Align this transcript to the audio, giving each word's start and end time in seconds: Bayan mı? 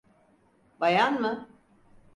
Bayan 0.79 1.21
mı? 1.21 1.47